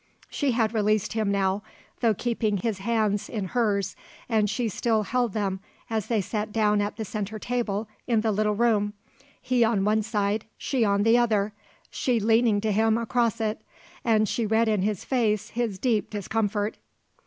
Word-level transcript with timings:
She 0.31 0.53
had 0.53 0.73
released 0.73 1.13
him 1.13 1.31
now, 1.31 1.61
though 1.99 2.15
keeping 2.15 2.57
his 2.57 2.79
hands 2.79 3.29
in 3.29 3.49
hers, 3.49 3.95
and 4.27 4.49
she 4.49 4.67
still 4.67 5.03
held 5.03 5.33
them 5.33 5.59
as 5.91 6.07
they 6.07 6.21
sat 6.21 6.51
down 6.51 6.81
at 6.81 6.97
the 6.97 7.05
centre 7.05 7.37
table 7.37 7.87
in 8.07 8.21
the 8.21 8.31
little 8.31 8.55
room, 8.55 8.93
he 9.39 9.63
on 9.63 9.85
one 9.85 10.01
side, 10.01 10.45
she 10.57 10.83
on 10.83 11.03
the 11.03 11.19
other, 11.19 11.53
she 11.91 12.19
leaning 12.19 12.59
to 12.61 12.71
him 12.71 12.97
across 12.97 13.39
it; 13.39 13.61
and 14.03 14.27
she 14.27 14.43
read 14.43 14.67
in 14.67 14.81
his 14.81 15.05
face 15.05 15.49
his 15.51 15.77
deep 15.77 16.09
discomfort. 16.09 16.77